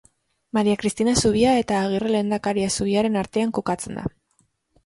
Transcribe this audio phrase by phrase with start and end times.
[0.57, 4.09] Maria Kristina zubia eta Agirre Lehendakaria zubiaren artean kokatzen da.